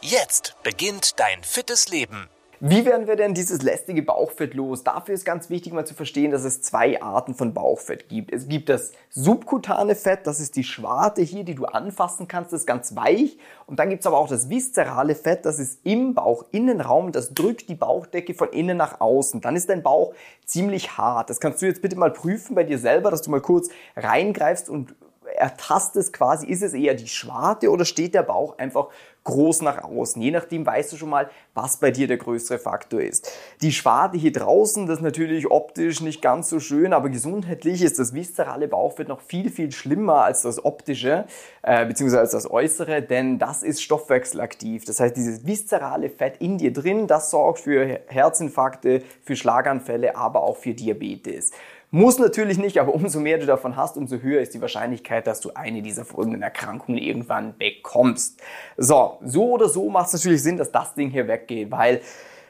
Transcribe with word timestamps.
Jetzt 0.00 0.54
beginnt 0.62 1.18
dein 1.18 1.42
fittes 1.42 1.88
Leben. 1.88 2.28
Wie 2.60 2.84
werden 2.84 3.08
wir 3.08 3.16
denn 3.16 3.34
dieses 3.34 3.62
lästige 3.62 4.02
Bauchfett 4.02 4.54
los? 4.54 4.84
Dafür 4.84 5.12
ist 5.12 5.24
ganz 5.24 5.50
wichtig 5.50 5.72
mal 5.72 5.86
zu 5.86 5.94
verstehen, 5.94 6.30
dass 6.30 6.44
es 6.44 6.62
zwei 6.62 7.02
Arten 7.02 7.34
von 7.34 7.52
Bauchfett 7.52 8.08
gibt. 8.08 8.32
Es 8.32 8.48
gibt 8.48 8.68
das 8.68 8.92
subkutane 9.10 9.96
Fett, 9.96 10.20
das 10.28 10.38
ist 10.38 10.54
die 10.54 10.62
Schwarte 10.62 11.22
hier, 11.22 11.42
die 11.42 11.56
du 11.56 11.64
anfassen 11.64 12.28
kannst, 12.28 12.52
das 12.52 12.60
ist 12.60 12.66
ganz 12.66 12.94
weich. 12.94 13.38
Und 13.66 13.80
dann 13.80 13.90
gibt 13.90 14.00
es 14.00 14.06
aber 14.06 14.18
auch 14.18 14.28
das 14.28 14.48
viszerale 14.48 15.16
Fett, 15.16 15.44
das 15.44 15.58
ist 15.58 15.80
im 15.82 16.14
Bauchinnenraum, 16.14 17.10
das 17.10 17.34
drückt 17.34 17.68
die 17.68 17.74
Bauchdecke 17.74 18.34
von 18.34 18.50
innen 18.50 18.76
nach 18.76 19.00
außen. 19.00 19.40
Dann 19.40 19.56
ist 19.56 19.68
dein 19.68 19.82
Bauch 19.82 20.14
ziemlich 20.44 20.96
hart. 20.96 21.28
Das 21.28 21.40
kannst 21.40 21.60
du 21.60 21.66
jetzt 21.66 21.82
bitte 21.82 21.96
mal 21.96 22.12
prüfen 22.12 22.54
bei 22.54 22.62
dir 22.62 22.78
selber, 22.78 23.10
dass 23.10 23.22
du 23.22 23.32
mal 23.32 23.40
kurz 23.40 23.68
reingreifst 23.96 24.68
und 24.68 24.94
ertastest 25.38 26.12
quasi, 26.12 26.46
ist 26.46 26.62
es 26.62 26.74
eher 26.74 26.94
die 26.94 27.08
Schwarte 27.08 27.70
oder 27.70 27.84
steht 27.84 28.14
der 28.14 28.22
Bauch 28.22 28.58
einfach 28.58 28.88
groß 29.28 29.62
nach 29.62 29.84
außen. 29.84 30.20
Je 30.20 30.30
nachdem 30.30 30.64
weißt 30.64 30.92
du 30.92 30.96
schon 30.96 31.10
mal, 31.10 31.28
was 31.54 31.76
bei 31.76 31.90
dir 31.90 32.08
der 32.08 32.16
größere 32.16 32.58
Faktor 32.58 33.00
ist. 33.00 33.30
Die 33.60 33.72
Schwarte 33.72 34.16
hier 34.16 34.32
draußen, 34.32 34.86
das 34.86 34.98
ist 34.98 35.02
natürlich 35.02 35.50
optisch 35.50 36.00
nicht 36.00 36.22
ganz 36.22 36.48
so 36.48 36.60
schön, 36.60 36.94
aber 36.94 37.10
gesundheitlich 37.10 37.82
ist 37.82 37.98
das 37.98 38.14
viszerale 38.14 38.68
Bauchfett 38.68 39.08
noch 39.08 39.20
viel, 39.20 39.50
viel 39.50 39.70
schlimmer 39.70 40.24
als 40.24 40.42
das 40.42 40.64
optische, 40.64 41.26
äh, 41.62 41.84
beziehungsweise 41.84 42.20
als 42.20 42.30
das 42.30 42.50
äußere, 42.50 43.02
denn 43.02 43.38
das 43.38 43.62
ist 43.62 43.82
stoffwechselaktiv. 43.82 44.86
Das 44.86 44.98
heißt, 44.98 45.16
dieses 45.16 45.46
viszerale 45.46 46.08
Fett 46.08 46.38
in 46.38 46.56
dir 46.56 46.72
drin, 46.72 47.06
das 47.06 47.30
sorgt 47.30 47.60
für 47.60 48.00
Herzinfarkte, 48.06 49.02
für 49.22 49.36
Schlaganfälle, 49.36 50.16
aber 50.16 50.42
auch 50.42 50.56
für 50.56 50.72
Diabetes. 50.72 51.50
Muss 51.90 52.18
natürlich 52.18 52.58
nicht, 52.58 52.78
aber 52.78 52.94
umso 52.94 53.18
mehr 53.18 53.38
du 53.38 53.46
davon 53.46 53.74
hast, 53.74 53.96
umso 53.96 54.18
höher 54.18 54.42
ist 54.42 54.52
die 54.52 54.60
Wahrscheinlichkeit, 54.60 55.26
dass 55.26 55.40
du 55.40 55.52
eine 55.54 55.80
dieser 55.80 56.04
folgenden 56.04 56.42
Erkrankungen 56.42 56.98
irgendwann 56.98 57.56
bekommst. 57.56 58.42
So, 58.76 59.18
so 59.24 59.52
oder 59.52 59.70
so 59.70 59.88
macht 59.88 60.08
es 60.08 60.12
natürlich 60.12 60.42
Sinn, 60.42 60.58
dass 60.58 60.70
das 60.70 60.94
Ding 60.94 61.08
hier 61.08 61.28
weggeht, 61.28 61.70
weil 61.70 62.02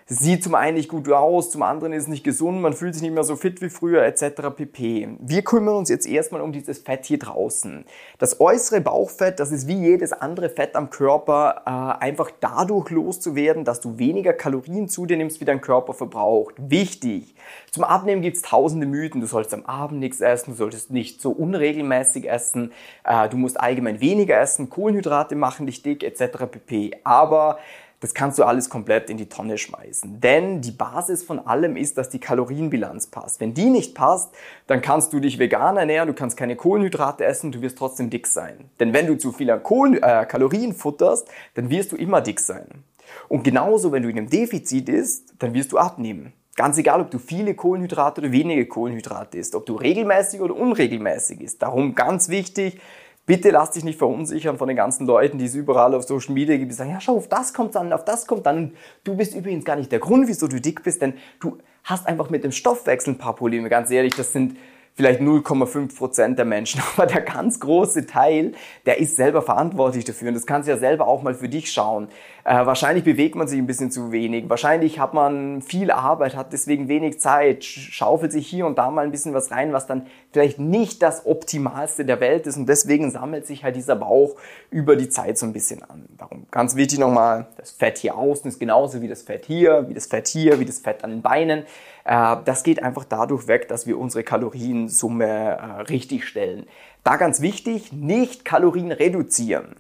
sieht 0.09 0.43
zum 0.43 0.55
einen 0.55 0.77
nicht 0.77 0.89
gut 0.89 1.11
aus, 1.11 1.51
zum 1.51 1.63
anderen 1.63 1.93
ist 1.93 2.05
es 2.05 2.09
nicht 2.09 2.25
gesund, 2.25 2.63
man 2.63 2.73
fühlt 2.73 2.95
sich 2.95 3.03
nicht 3.03 3.13
mehr 3.13 3.25
so 3.25 3.37
fit 3.37 3.61
wie 3.61 3.69
früher 3.69 4.05
etc. 4.05 4.49
pp. 4.57 5.09
Wir 5.21 5.43
kümmern 5.43 5.77
uns 5.77 5.91
jetzt 5.91 6.07
erstmal 6.07 6.41
um 6.41 6.51
dieses 6.51 6.79
Fett 6.79 7.05
hier 7.05 7.19
draußen. 7.19 7.85
Das 8.19 8.41
äußere 8.41 8.81
Bauchfett, 8.81 9.39
das 9.39 9.53
ist 9.53 9.69
wie 9.69 9.79
jedes 9.79 10.15
andere 10.15 10.49
Fett 10.49 10.77
am 10.77 10.89
Körper, 10.89 11.63
äh, 11.67 12.05
einfach 12.05 12.31
dadurch 12.41 12.89
loszuwerden, 12.89 13.65
dass 13.65 13.81
du 13.81 13.99
weniger 13.99 14.33
Kalorien 14.33 14.89
zu 14.89 15.05
dir 15.05 15.19
nimmst, 15.19 15.43
wie 15.43 15.45
dein 15.45 15.61
Körper 15.61 15.93
verbraucht. 15.93 16.55
Wichtig. 16.57 17.35
Zum 17.71 17.85
Abnehmen 17.85 18.23
gibt's 18.23 18.41
tausende 18.41 18.87
Mythen. 18.87 19.21
Du 19.21 19.27
solltest 19.27 19.53
am 19.53 19.67
Abend 19.67 20.01
nichts 20.01 20.23
essen, 20.23 20.53
du 20.53 20.57
solltest 20.57 20.91
nicht 20.91 21.21
so 21.21 21.31
unregelmäßig 21.31 22.31
essen, 22.31 22.73
äh, 23.05 23.29
du 23.29 23.37
musst 23.37 23.61
allgemein 23.61 24.01
weniger 24.01 24.41
essen, 24.41 24.71
Kohlenhydrate 24.71 25.37
machen 25.37 25.67
dich 25.67 25.83
dick 25.83 26.03
etc. 26.03 26.47
pp. 26.51 26.93
Aber 27.05 27.59
das 28.01 28.15
kannst 28.15 28.39
du 28.39 28.45
alles 28.45 28.71
komplett 28.71 29.11
in 29.11 29.17
die 29.17 29.29
Tonne 29.29 29.59
schmeißen. 29.59 30.21
Denn 30.21 30.61
die 30.61 30.71
Basis 30.71 31.25
von 31.25 31.39
allem 31.41 31.77
ist, 31.77 31.99
dass 31.99 32.09
die 32.09 32.21
Kalorienbilanz 32.21 33.09
passt. 33.09 33.41
Wenn 33.41 33.55
die 33.55 33.71
nicht 33.71 33.95
passt, 33.95 34.33
dann 34.67 34.81
kannst 34.81 35.13
du 35.13 35.21
dich 35.21 35.39
vegan 35.39 35.77
ernähren, 35.77 36.07
du 36.07 36.15
kannst 36.15 36.37
keine 36.37 36.57
Kohlenhydrate 36.57 37.25
essen, 37.25 37.51
du 37.51 37.61
wirst 37.61 37.79
trotzdem 37.79 38.11
dick 38.11 38.27
sein. 38.27 38.71
Denn 38.79 38.93
wenn 38.93 39.07
du 39.07 39.19
zu 39.19 39.33
viele 39.33 39.59
Kohlen, 39.59 40.01
äh, 40.03 40.27
Kalorien 40.29 40.75
futterst, 40.75 41.29
dann 41.55 41.71
wirst 41.71 41.93
du 41.93 41.97
immer 41.97 42.21
dick 42.21 42.41
sein. 42.41 42.85
Und 43.29 43.43
genauso, 43.43 43.91
wenn 43.91 44.03
du 44.03 44.09
in 44.09 44.19
einem 44.19 44.31
Defizit 44.31 44.89
isst, 44.89 45.35
dann 45.39 45.55
wirst 45.55 45.73
du 45.73 45.79
abnehmen. 45.79 46.33
Ganz 46.57 46.77
egal, 46.77 47.01
ob 47.01 47.11
du 47.11 47.19
viele 47.19 47.55
Kohlenhydrate 47.55 48.21
oder 48.21 48.33
wenige 48.33 48.67
Kohlenhydrate 48.67 49.39
isst, 49.39 49.55
ob 49.55 49.65
du 49.67 49.77
regelmäßig 49.77 50.41
oder 50.41 50.57
unregelmäßig 50.57 51.41
isst. 51.41 51.63
Darum 51.63 51.95
ganz 51.95 52.29
wichtig, 52.29 52.81
bitte 53.29 53.51
lass 53.51 53.73
dich 53.73 53.85
nicht 53.85 53.99
verunsichern 53.99 54.57
von 54.57 54.69
den 54.69 54.77
ganzen 54.77 55.07
Leuten, 55.07 55.37
die 55.39 55.45
es 55.45 55.55
überall 55.55 55.95
auf 55.95 56.05
Social 56.05 56.33
Media 56.33 56.57
gibt, 56.57 56.73
die 56.73 56.75
sagen, 56.75 56.91
ja, 56.91 57.01
schau, 57.01 57.19
auf 57.19 57.29
das 57.29 57.53
kommt 57.53 57.77
an, 57.77 57.93
auf 57.93 58.05
das 58.05 58.27
kommt 58.27 58.47
dann. 58.47 58.73
du 59.05 59.17
bist 59.17 59.35
übrigens 59.35 59.67
gar 59.67 59.77
nicht 59.77 59.93
der 59.93 59.99
Grund, 59.99 60.27
wieso 60.27 60.49
du 60.49 60.59
dick 60.59 60.83
bist, 60.83 61.03
denn 61.03 61.13
du 61.39 61.59
hast 61.85 62.07
einfach 62.07 62.31
mit 62.31 62.43
dem 62.43 62.53
Stoffwechsel 62.53 63.15
ein 63.15 63.19
paar 63.19 63.37
Probleme. 63.37 63.69
Ganz 63.69 63.91
ehrlich, 63.91 64.15
das 64.15 64.33
sind 64.33 64.57
vielleicht 64.95 65.21
0,5 65.21 65.97
Prozent 65.97 66.39
der 66.39 66.47
Menschen, 66.47 66.81
aber 66.97 67.05
der 67.05 67.21
ganz 67.21 67.61
große 67.61 68.07
Teil, 68.07 68.53
der 68.87 68.99
ist 68.99 69.17
selber 69.17 69.43
verantwortlich 69.43 70.07
dafür 70.07 70.29
und 70.29 70.35
das 70.35 70.47
kannst 70.47 70.67
du 70.67 70.73
ja 70.73 70.79
selber 70.79 71.07
auch 71.07 71.23
mal 71.23 71.35
für 71.35 71.51
dich 71.51 71.71
schauen. 71.71 72.09
Äh, 72.49 72.65
wahrscheinlich 72.65 73.05
bewegt 73.05 73.35
man 73.35 73.47
sich 73.47 73.59
ein 73.59 73.67
bisschen 73.67 73.91
zu 73.91 74.11
wenig, 74.11 74.49
wahrscheinlich 74.49 74.99
hat 74.99 75.13
man 75.13 75.61
viel 75.61 75.91
Arbeit, 75.91 76.35
hat 76.35 76.51
deswegen 76.55 76.89
wenig 76.89 77.21
Zeit, 77.21 77.63
schaufelt 77.63 78.33
sich 78.33 78.47
hier 78.47 78.65
und 78.65 78.79
da 78.79 78.91
mal 78.91 79.05
ein 79.05 79.11
bisschen 79.11 79.35
was 79.35 79.51
rein, 79.51 79.75
was 79.75 79.87
dann 79.87 80.07
vielleicht 80.33 80.59
nicht 80.59 81.03
das 81.03 81.27
Optimalste 81.27 82.07
der 82.07 82.21
Welt 82.21 82.47
ist 82.47 82.57
und 82.57 82.67
deswegen 82.67 83.11
sammelt 83.11 83.47
sich 83.47 83.65
halt 83.65 83.77
dieser 83.77 83.97
Bauch 83.97 84.37
über 84.71 84.97
die 84.97 85.11
Zeit 85.11 85.37
so 85.37 85.45
ein 85.45 85.53
bisschen 85.53 85.83
an. 85.83 86.07
Darum 86.17 86.47
ganz 86.51 86.75
wichtig 86.75 86.99
nochmal, 86.99 87.49
das 87.59 87.71
Fett 87.71 87.99
hier 87.99 88.17
außen 88.17 88.49
ist 88.49 88.59
genauso 88.59 89.03
wie 89.03 89.09
das 89.09 89.21
Fett 89.21 89.45
hier, 89.45 89.87
wie 89.91 89.93
das 89.93 90.07
Fett 90.07 90.27
hier, 90.27 90.59
wie 90.59 90.65
das 90.65 90.79
Fett 90.79 91.05
an 91.05 91.11
den 91.11 91.21
Beinen. 91.21 91.65
Äh, 92.07 92.37
das 92.47 92.63
geht 92.63 92.83
einfach 92.83 93.05
dadurch 93.05 93.47
weg, 93.47 93.69
dass 93.69 93.87
wir 93.87 93.99
unsere 93.99 94.25
Kaloriensumme 94.25 95.27
äh, 95.27 95.81
richtig 95.83 96.27
stellen. 96.27 96.65
Da 97.05 97.17
ganz 97.17 97.43
wichtig, 97.43 97.93
nicht 97.93 98.47
Kalorien 98.47 98.91
reduzieren. 98.91 99.77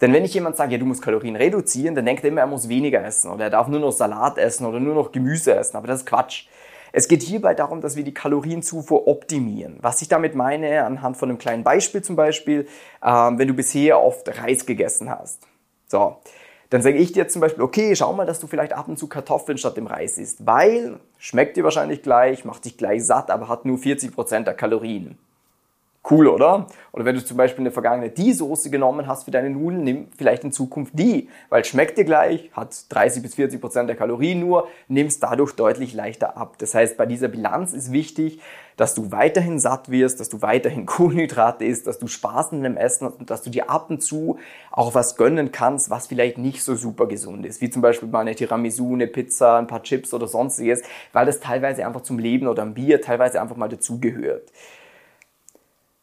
Denn 0.00 0.12
wenn 0.12 0.24
ich 0.24 0.34
jemand 0.34 0.56
sage, 0.56 0.72
ja, 0.72 0.78
du 0.78 0.84
musst 0.84 1.02
Kalorien 1.02 1.36
reduzieren, 1.36 1.94
dann 1.94 2.06
denkt 2.06 2.22
er 2.22 2.30
immer, 2.30 2.42
er 2.42 2.46
muss 2.46 2.68
weniger 2.68 3.04
essen 3.04 3.30
oder 3.30 3.44
er 3.44 3.50
darf 3.50 3.68
nur 3.68 3.80
noch 3.80 3.90
Salat 3.90 4.38
essen 4.38 4.64
oder 4.66 4.78
nur 4.78 4.94
noch 4.94 5.10
Gemüse 5.10 5.54
essen. 5.54 5.76
Aber 5.76 5.88
das 5.88 6.00
ist 6.00 6.06
Quatsch. 6.06 6.46
Es 6.92 7.08
geht 7.08 7.22
hierbei 7.22 7.54
darum, 7.54 7.80
dass 7.80 7.96
wir 7.96 8.04
die 8.04 8.14
Kalorienzufuhr 8.14 9.06
optimieren. 9.08 9.76
Was 9.80 10.00
ich 10.00 10.08
damit 10.08 10.34
meine, 10.34 10.84
anhand 10.84 11.16
von 11.16 11.28
einem 11.28 11.38
kleinen 11.38 11.64
Beispiel 11.64 12.02
zum 12.02 12.16
Beispiel, 12.16 12.66
ähm, 13.04 13.38
wenn 13.38 13.48
du 13.48 13.54
bisher 13.54 14.00
oft 14.00 14.28
Reis 14.40 14.64
gegessen 14.64 15.10
hast. 15.10 15.46
So, 15.86 16.16
dann 16.70 16.82
sage 16.82 16.96
ich 16.96 17.12
dir 17.12 17.28
zum 17.28 17.40
Beispiel, 17.40 17.62
okay, 17.62 17.94
schau 17.96 18.12
mal, 18.12 18.26
dass 18.26 18.40
du 18.40 18.46
vielleicht 18.46 18.72
ab 18.72 18.88
und 18.88 18.98
zu 18.98 19.06
Kartoffeln 19.06 19.58
statt 19.58 19.76
dem 19.76 19.86
Reis 19.86 20.18
isst, 20.18 20.46
weil 20.46 21.00
schmeckt 21.18 21.56
dir 21.56 21.64
wahrscheinlich 21.64 22.02
gleich, 22.02 22.44
macht 22.44 22.64
dich 22.64 22.76
gleich 22.76 23.04
satt, 23.04 23.30
aber 23.30 23.48
hat 23.48 23.64
nur 23.64 23.78
40% 23.78 24.44
der 24.44 24.54
Kalorien. 24.54 25.18
Cool, 26.10 26.26
oder? 26.26 26.66
Oder 26.92 27.04
wenn 27.04 27.16
du 27.16 27.24
zum 27.24 27.36
Beispiel 27.36 27.58
in 27.58 27.64
der 27.64 27.72
Vergangenheit 27.72 28.16
die 28.16 28.32
Soße 28.32 28.70
genommen 28.70 29.06
hast 29.06 29.24
für 29.24 29.30
deine 29.30 29.50
Nudeln, 29.50 29.84
nimm 29.84 30.08
vielleicht 30.16 30.42
in 30.42 30.52
Zukunft 30.52 30.98
die, 30.98 31.28
weil 31.50 31.64
schmeckt 31.66 31.98
dir 31.98 32.04
gleich, 32.04 32.50
hat 32.52 32.74
30 32.88 33.22
bis 33.22 33.34
40 33.34 33.60
Prozent 33.60 33.88
der 33.90 33.96
Kalorien 33.96 34.40
nur, 34.40 34.68
nimmst 34.88 35.22
dadurch 35.22 35.54
deutlich 35.54 35.92
leichter 35.92 36.38
ab. 36.38 36.56
Das 36.58 36.74
heißt, 36.74 36.96
bei 36.96 37.04
dieser 37.04 37.28
Bilanz 37.28 37.74
ist 37.74 37.92
wichtig, 37.92 38.40
dass 38.78 38.94
du 38.94 39.12
weiterhin 39.12 39.58
satt 39.58 39.90
wirst, 39.90 40.18
dass 40.18 40.30
du 40.30 40.40
weiterhin 40.40 40.86
Kohlenhydrate 40.86 41.66
isst, 41.66 41.86
dass 41.86 41.98
du 41.98 42.06
Spaß 42.06 42.52
in 42.52 42.62
dem 42.62 42.78
Essen 42.78 43.06
hast 43.06 43.18
und 43.18 43.28
dass 43.28 43.42
du 43.42 43.50
dir 43.50 43.68
ab 43.68 43.90
und 43.90 44.02
zu 44.02 44.38
auch 44.70 44.94
was 44.94 45.16
gönnen 45.16 45.52
kannst, 45.52 45.90
was 45.90 46.06
vielleicht 46.06 46.38
nicht 46.38 46.62
so 46.62 46.74
super 46.74 47.06
gesund 47.06 47.44
ist, 47.44 47.60
wie 47.60 47.68
zum 47.68 47.82
Beispiel 47.82 48.08
mal 48.08 48.20
eine 48.20 48.34
Tiramisu, 48.34 48.94
eine 48.94 49.08
Pizza, 49.08 49.58
ein 49.58 49.66
paar 49.66 49.82
Chips 49.82 50.14
oder 50.14 50.26
sonstiges, 50.26 50.80
weil 51.12 51.26
das 51.26 51.40
teilweise 51.40 51.84
einfach 51.84 52.00
zum 52.00 52.18
Leben 52.18 52.46
oder 52.46 52.62
ein 52.62 52.72
Bier 52.72 53.02
teilweise 53.02 53.42
einfach 53.42 53.56
mal 53.56 53.68
dazugehört. 53.68 54.50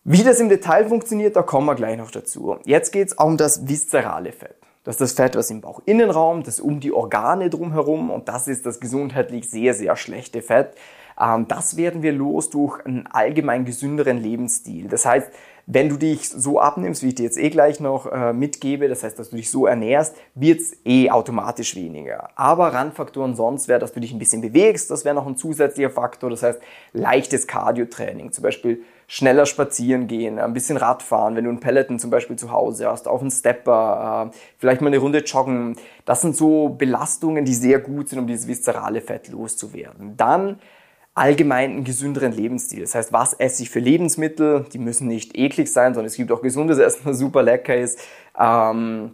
Wie 0.08 0.22
das 0.22 0.40
im 0.40 0.50
Detail 0.50 0.88
funktioniert, 0.88 1.36
da 1.36 1.42
kommen 1.42 1.66
wir 1.66 1.74
gleich 1.74 1.98
noch 1.98 2.12
dazu. 2.12 2.58
Jetzt 2.64 2.92
geht 2.92 3.08
es 3.08 3.14
um 3.16 3.38
das 3.38 3.68
viszerale 3.68 4.32
Fett. 4.32 4.56
Das 4.84 4.98
ist 4.98 5.02
das 5.02 5.14
Fett, 5.14 5.36
was 5.36 5.50
im 5.50 5.62
Bauchinnenraum, 5.62 6.44
das 6.44 6.60
um 6.60 6.80
die 6.80 6.92
Organe 6.92 7.50
drumherum 7.50 8.12
und 8.12 8.28
das 8.28 8.48
ist 8.48 8.68
das 8.68 8.80
gesundheitlich 8.80 9.50
sehr, 9.50 9.74
sehr 9.74 9.96
schlechte 9.96 10.44
Fett. 10.44 10.76
Ähm, 11.20 11.48
das 11.48 11.76
werden 11.76 12.04
wir 12.04 12.12
los 12.12 12.52
durch 12.52 12.86
einen 12.86 13.08
allgemein 13.08 13.66
gesünderen 13.66 14.18
Lebensstil. 14.18 14.90
Das 14.90 15.08
heißt, 15.08 15.32
wenn 15.68 15.90
du 15.90 15.98
dich 15.98 16.30
so 16.30 16.60
abnimmst, 16.60 17.02
wie 17.02 17.08
ich 17.08 17.16
dir 17.16 17.24
jetzt 17.24 17.38
eh 17.38 17.50
gleich 17.50 17.80
noch 17.80 18.12
äh, 18.12 18.34
mitgebe, 18.34 18.88
das 18.88 19.04
heißt, 19.04 19.18
dass 19.18 19.32
du 19.32 19.36
dich 19.36 19.50
so 19.50 19.66
ernährst, 19.66 20.16
wird's 20.36 20.74
eh 20.86 21.10
automatisch 21.10 21.76
weniger. 21.76 22.30
Aber 22.36 22.74
Randfaktoren 22.74 23.36
sonst 23.36 23.68
wäre, 23.68 23.80
dass 23.80 23.94
du 23.94 24.00
dich 24.00 24.14
ein 24.14 24.20
bisschen 24.20 24.42
bewegst, 24.42 24.92
das 24.92 25.06
wäre 25.06 25.16
noch 25.16 25.26
ein 25.26 25.38
zusätzlicher 25.38 25.90
Faktor. 25.90 26.30
Das 26.30 26.44
heißt, 26.44 26.60
leichtes 26.94 27.48
Cardio-Training, 27.48 28.32
zum 28.32 28.44
Beispiel 28.44 28.84
schneller 29.08 29.46
spazieren 29.46 30.08
gehen, 30.08 30.40
ein 30.40 30.54
bisschen 30.54 30.78
Radfahren, 30.78 31.36
wenn 31.36 31.46
du 31.46 31.50
einen 31.50 31.60
Peloton 31.60 32.00
zum 32.00 32.10
Beispiel 32.12 32.36
zu 32.36 32.52
Hause 32.52 32.88
hast, 32.88 33.08
auch 33.08 33.22
einen 33.22 33.32
Stepper, 33.32 34.32
äh, 34.32 34.38
vielleicht 34.58 34.82
mal 34.82 34.88
eine 34.88 35.00
Runde 35.00 35.20
joggen. 35.20 35.78
Das 36.06 36.22
sind 36.22 36.36
so 36.36 36.70
Belastungen, 36.70 37.44
die 37.44 37.54
sehr 37.54 37.80
gut 37.80 38.10
sind, 38.10 38.20
um 38.20 38.28
dieses 38.28 38.48
viszerale 38.48 39.02
Fett 39.02 39.30
loszuwerden. 39.30 40.16
Dann 40.16 40.60
allgemein 41.16 41.72
einen 41.72 41.84
gesünderen 41.86 42.34
Lebensstil. 42.34 42.82
Das 42.82 42.94
heißt, 42.94 43.14
was 43.14 43.34
esse 43.34 43.64
ich 43.64 43.70
für 43.70 43.80
Lebensmittel? 43.80 44.66
Die 44.74 44.78
müssen 44.78 45.08
nicht 45.08 45.38
eklig 45.38 45.72
sein, 45.72 45.94
sondern 45.94 46.08
es 46.08 46.16
gibt 46.16 46.32
auch 46.32 46.42
gesundes 46.42 46.78
Essen, 46.78 47.02
was 47.06 47.18
super 47.18 47.42
lecker 47.42 47.76
ist. 47.76 48.00
Ähm, 48.38 49.14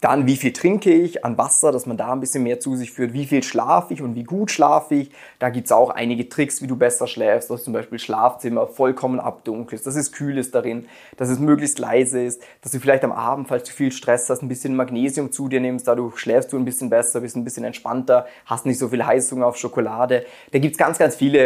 Dann, 0.00 0.28
wie 0.28 0.36
viel 0.36 0.52
trinke 0.52 0.92
ich 0.92 1.24
an 1.24 1.36
Wasser, 1.38 1.72
dass 1.72 1.84
man 1.84 1.96
da 1.96 2.12
ein 2.12 2.20
bisschen 2.20 2.44
mehr 2.44 2.60
zu 2.60 2.76
sich 2.76 2.92
führt. 2.92 3.12
Wie 3.14 3.26
viel 3.26 3.42
schlafe 3.42 3.92
ich 3.92 4.00
und 4.00 4.14
wie 4.14 4.22
gut 4.22 4.52
schlafe 4.52 4.94
ich. 4.94 5.10
Da 5.40 5.50
gibt's 5.50 5.72
auch 5.72 5.90
einige 5.90 6.28
Tricks, 6.28 6.62
wie 6.62 6.68
du 6.68 6.76
besser 6.76 7.08
schläfst. 7.08 7.50
Dass 7.50 7.64
zum 7.64 7.72
Beispiel 7.72 7.98
Schlafzimmer 7.98 8.68
vollkommen 8.68 9.18
abdunkelst, 9.18 9.88
dass 9.88 9.96
es 9.96 10.12
kühl 10.12 10.38
ist 10.38 10.54
darin, 10.54 10.86
dass 11.16 11.28
es 11.30 11.40
möglichst 11.40 11.80
leise 11.80 12.22
ist, 12.22 12.40
dass 12.62 12.70
du 12.70 12.78
vielleicht 12.78 13.02
am 13.02 13.10
Abend, 13.10 13.48
falls 13.48 13.64
du 13.64 13.72
viel 13.72 13.90
Stress 13.90 14.30
hast, 14.30 14.40
ein 14.40 14.48
bisschen 14.48 14.76
Magnesium 14.76 15.32
zu 15.32 15.48
dir 15.48 15.60
nimmst. 15.60 15.88
Dadurch 15.88 16.18
schläfst 16.18 16.52
du 16.52 16.58
ein 16.58 16.64
bisschen 16.64 16.90
besser, 16.90 17.20
bist 17.20 17.34
ein 17.34 17.42
bisschen 17.42 17.64
entspannter, 17.64 18.26
hast 18.46 18.66
nicht 18.66 18.78
so 18.78 18.88
viel 18.90 19.04
Heißhunger 19.04 19.48
auf 19.48 19.56
Schokolade. 19.56 20.24
Da 20.52 20.60
gibt's 20.60 20.78
ganz, 20.78 20.98
ganz 20.98 21.16
viele 21.16 21.38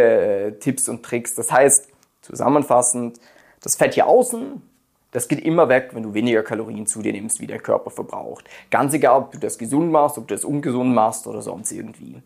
äh, 0.48 0.52
Tipps 0.58 0.90
und 0.90 1.02
Tricks. 1.02 1.34
Das 1.34 1.50
heißt, 1.50 1.88
zusammenfassend, 2.20 3.18
das 3.62 3.76
Fett 3.76 3.94
hier 3.94 4.06
außen, 4.06 4.60
das 5.12 5.28
geht 5.28 5.40
immer 5.44 5.68
weg, 5.68 5.90
wenn 5.92 6.02
du 6.02 6.14
weniger 6.14 6.42
Kalorien 6.42 6.86
zu 6.86 7.02
dir 7.02 7.12
nimmst, 7.12 7.40
wie 7.40 7.46
der 7.46 7.58
Körper 7.58 7.90
verbraucht. 7.90 8.46
Ganz 8.70 8.94
egal, 8.94 9.20
ob 9.20 9.32
du 9.32 9.38
das 9.38 9.58
gesund 9.58 9.92
machst, 9.92 10.18
ob 10.18 10.26
du 10.26 10.34
das 10.34 10.44
ungesund 10.44 10.94
machst 10.94 11.26
oder 11.26 11.42
sonst 11.42 11.70
irgendwie. 11.70 12.16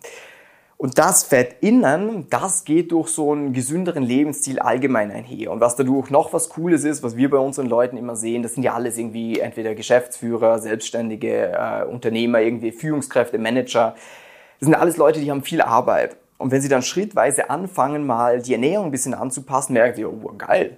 Und 0.78 0.98
das 0.98 1.24
Fett 1.24 1.56
innen, 1.62 2.26
das 2.28 2.64
geht 2.64 2.92
durch 2.92 3.08
so 3.08 3.32
einen 3.32 3.54
gesünderen 3.54 4.02
Lebensstil 4.02 4.58
allgemein 4.58 5.10
einher. 5.10 5.50
Und 5.50 5.60
was 5.60 5.74
dadurch 5.74 6.10
noch 6.10 6.32
was 6.34 6.50
Cooles 6.50 6.84
ist, 6.84 7.02
was 7.02 7.16
wir 7.16 7.30
bei 7.30 7.38
unseren 7.38 7.66
Leuten 7.66 7.96
immer 7.96 8.14
sehen, 8.14 8.42
das 8.42 8.54
sind 8.54 8.62
ja 8.62 8.74
alles 8.74 8.98
irgendwie 8.98 9.40
entweder 9.40 9.74
Geschäftsführer, 9.74 10.58
Selbstständige, 10.58 11.52
äh, 11.52 11.84
Unternehmer, 11.84 12.40
irgendwie 12.40 12.72
Führungskräfte, 12.72 13.38
Manager. 13.38 13.94
Das 14.60 14.66
sind 14.66 14.74
alles 14.74 14.98
Leute, 14.98 15.20
die 15.20 15.30
haben 15.30 15.42
viel 15.42 15.62
Arbeit. 15.62 16.16
Und 16.36 16.50
wenn 16.50 16.60
sie 16.60 16.68
dann 16.68 16.82
schrittweise 16.82 17.48
anfangen, 17.48 18.06
mal 18.06 18.42
die 18.42 18.52
Ernährung 18.52 18.86
ein 18.86 18.90
bisschen 18.90 19.14
anzupassen, 19.14 19.72
merken 19.72 19.96
sie, 19.96 20.04
oh 20.04 20.34
geil, 20.36 20.76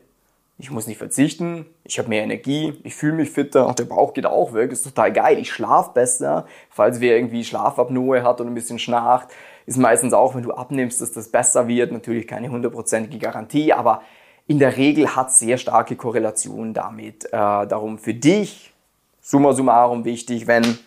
ich 0.61 0.73
muss 0.73 0.89
nicht 0.89 0.99
verzichten, 0.99 1.67
ich 1.85 1.99
habe 2.01 2.09
mehr 2.09 2.25
Energie, 2.25 2.75
ich 2.83 2.95
fühle 2.97 3.15
mich 3.15 3.31
fitter 3.31 3.67
und 3.67 3.79
der 3.79 3.85
Bauch 3.85 4.13
geht 4.13 4.27
auch 4.27 4.55
weg, 4.55 4.73
ist 4.73 4.83
total 4.83 5.13
geil, 5.13 5.39
ich 5.39 5.53
schlafe 5.53 5.93
besser. 5.95 6.47
Falls 6.69 7.01
wer 7.01 7.17
irgendwie 7.17 7.45
Schlafapnoe 7.45 8.25
hat 8.25 8.41
und 8.41 8.49
ein 8.49 8.55
bisschen 8.55 8.81
schnarcht, 8.81 9.29
ist 9.67 9.77
meistens 9.77 10.13
auch, 10.13 10.35
wenn 10.35 10.43
du 10.43 10.53
abnimmst, 10.53 11.01
dass 11.01 11.13
das 11.13 11.29
besser 11.29 11.69
wird. 11.69 11.93
Natürlich 11.93 12.27
keine 12.27 12.51
hundertprozentige 12.51 13.19
Garantie, 13.19 13.73
aber 13.73 14.03
in 14.49 14.59
der 14.59 14.77
Regel 14.77 15.15
hat 15.15 15.33
sehr 15.33 15.59
starke 15.59 15.95
Korrelation 15.95 16.75
damit. 16.75 17.27
Äh, 17.27 17.31
darum 17.31 17.99
für 17.99 18.15
dich, 18.15 18.73
summa 19.21 19.53
summarum 19.53 20.05
wichtig, 20.05 20.49
wenn 20.49 20.79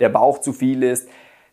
der 0.00 0.08
Bauch 0.08 0.38
zu 0.38 0.54
viel 0.54 0.82
ist, 0.82 1.06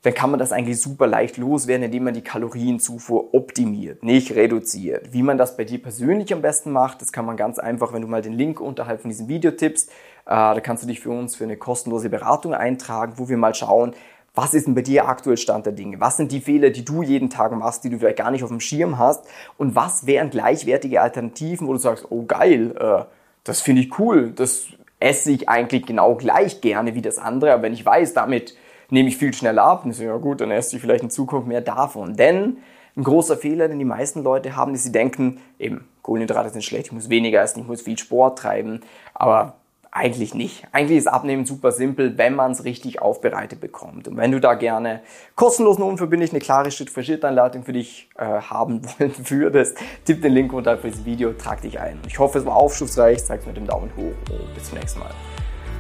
dann 0.06 0.14
kann 0.14 0.30
man 0.30 0.40
das 0.40 0.52
eigentlich 0.52 0.80
super 0.80 1.08
leicht 1.08 1.38
loswerden, 1.38 1.86
indem 1.86 2.04
man 2.04 2.14
die 2.14 2.22
Kalorienzufuhr 2.22 3.34
optimiert, 3.34 4.04
nicht 4.04 4.36
reduziert. 4.36 5.12
Wie 5.14 5.24
man 5.24 5.40
das 5.40 5.58
bei 5.58 5.64
dir 5.64 5.82
persönlich 5.82 6.32
am 6.32 6.44
besten 6.44 6.72
macht, 6.72 7.02
das 7.02 7.12
kann 7.12 7.26
man 7.26 7.38
ganz 7.38 7.58
einfach, 7.58 7.92
wenn 7.92 8.04
du 8.04 8.08
mal 8.08 8.22
den 8.22 8.34
Link 8.34 8.62
unterhalb 8.62 9.02
von 9.02 9.10
diesem 9.10 9.30
Video 9.30 9.50
tippst, 9.50 9.90
äh, 9.90 9.94
da 10.26 10.60
kannst 10.60 10.84
du 10.84 10.88
dich 10.88 11.00
für 11.00 11.10
uns 11.10 11.36
für 11.36 11.46
eine 11.46 11.58
kostenlose 11.58 12.10
Beratung 12.10 12.54
eintragen, 12.54 13.14
wo 13.16 13.30
wir 13.30 13.38
mal 13.38 13.56
schauen, 13.56 13.96
was 14.36 14.54
ist 14.54 14.68
denn 14.68 14.76
bei 14.76 14.84
dir 14.84 15.08
aktuell 15.08 15.38
Stand 15.38 15.66
der 15.66 15.74
Dinge? 15.74 16.00
Was 16.00 16.18
sind 16.18 16.32
die 16.32 16.42
Fehler, 16.42 16.70
die 16.70 16.86
du 16.86 17.02
jeden 17.02 17.32
Tag 17.32 17.52
machst, 17.54 17.84
die 17.84 17.90
du 17.90 17.98
vielleicht 17.98 18.20
gar 18.20 18.30
nicht 18.30 18.44
auf 18.44 18.52
dem 18.52 18.60
Schirm 18.60 19.00
hast? 19.00 19.26
Und 19.58 19.74
was 19.74 20.06
wären 20.06 20.30
gleichwertige 20.30 21.02
Alternativen, 21.02 21.68
wo 21.68 21.74
du 21.74 21.80
sagst, 21.80 22.06
oh 22.12 22.26
geil, 22.28 22.76
äh, 22.80 23.06
das 23.44 23.62
finde 23.62 23.82
ich 23.82 23.98
cool, 23.98 24.34
das 24.36 24.68
esse 25.00 25.32
ich 25.32 25.50
eigentlich 25.50 25.88
genau 25.88 26.14
gleich 26.14 26.62
gerne 26.62 26.94
wie 26.94 27.02
das 27.02 27.18
andere, 27.18 27.54
aber 27.54 27.64
wenn 27.64 27.74
ich 27.74 27.84
weiß, 27.84 28.14
damit 28.14 28.56
nehme 28.90 29.10
ich 29.10 29.18
viel 29.18 29.34
schneller 29.34 29.64
ab. 29.64 29.86
Und 29.86 29.92
ich 29.92 29.98
so, 29.98 30.04
ja 30.04 30.18
gut, 30.18 30.42
dann 30.42 30.52
esse 30.52 30.76
ich 30.76 30.82
vielleicht 30.82 31.04
in 31.04 31.10
Zukunft 31.10 31.48
mehr 31.48 31.62
davon. 31.62 32.16
Denn 32.16 32.58
ein 32.96 33.04
großer 33.04 33.38
Fehler, 33.38 33.68
den 33.68 33.80
die 33.80 33.86
meisten 33.86 34.24
Leute 34.24 34.56
haben, 34.56 34.74
ist, 34.74 34.84
sie 34.84 34.92
denken, 34.92 35.40
eben, 35.60 35.88
Kohlenhydrate 36.02 36.50
sind 36.50 36.64
schlecht, 36.64 36.88
ich 36.88 36.92
muss 36.92 37.10
weniger 37.10 37.42
essen, 37.42 37.62
ich 37.62 37.68
muss 37.68 37.82
viel 37.82 37.98
Sport 37.98 38.40
treiben. 38.40 38.82
Aber 39.14 39.56
eigentlich 39.96 40.34
nicht. 40.34 40.68
Eigentlich 40.74 40.98
ist 40.98 41.08
Abnehmen 41.08 41.46
super 41.46 41.72
simpel, 41.72 42.18
wenn 42.18 42.36
man 42.36 42.52
es 42.52 42.66
richtig 42.66 43.02
aufbereitet 43.02 43.62
bekommt. 43.62 44.10
Und 44.10 44.18
wenn 44.18 44.30
du 44.30 44.42
da 44.42 44.54
gerne 44.54 45.02
kostenlos 45.36 45.78
und 45.78 45.84
unverbindlich 45.84 46.32
eine 46.32 46.42
klare 46.42 46.70
Schritt-für-Schritt-Anleitung 46.70 47.64
für 47.64 47.72
dich 47.72 48.10
äh, 48.18 48.26
haben 48.26 48.82
wollen 49.00 49.14
würdest, 49.30 49.78
tipp 50.04 50.22
den 50.22 50.34
Link 50.34 50.52
unter 50.52 50.78
für 50.78 50.92
das 50.92 51.06
Video, 51.06 51.32
trag 51.32 51.62
dich 51.62 51.80
ein. 51.80 51.98
Ich 52.08 52.20
hoffe, 52.20 52.40
es 52.40 52.46
war 52.46 52.58
aufschlussreich, 52.58 53.24
zeig's 53.24 53.46
mit 53.46 53.56
dem 53.56 53.68
Daumen 53.68 53.90
hoch 53.96 54.34
und 54.34 54.54
bis 54.54 54.66
zum 54.66 54.78
nächsten 54.78 55.00
Mal. 55.00 55.12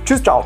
Tschüss, 0.05 0.23
ciao! 0.23 0.45